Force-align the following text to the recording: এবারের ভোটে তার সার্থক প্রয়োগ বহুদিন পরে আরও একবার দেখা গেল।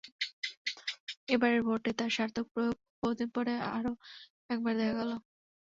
এবারের 1.29 1.61
ভোটে 1.67 1.91
তার 1.99 2.11
সার্থক 2.17 2.45
প্রয়োগ 2.53 2.73
বহুদিন 3.01 3.29
পরে 3.35 3.53
আরও 3.71 3.91
একবার 4.49 4.73
দেখা 4.79 4.95
গেল। 4.99 5.11